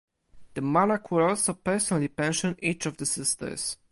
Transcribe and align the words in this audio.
The 0.55 0.61
monarch 0.61 1.11
will 1.11 1.25
also 1.27 1.53
personally 1.53 2.07
pension 2.07 2.57
each 2.59 2.87
of 2.87 2.97
the 2.97 3.05
sisters. 3.05 3.77